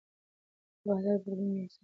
د 0.81 0.81
بازار 0.85 1.17
بدلون 1.23 1.49
مې 1.53 1.59
احساس 1.63 1.71
کړ. 1.71 1.79